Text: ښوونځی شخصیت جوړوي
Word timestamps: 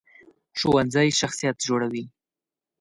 ښوونځی 0.59 1.07
شخصیت 1.19 1.57
جوړوي 1.67 2.03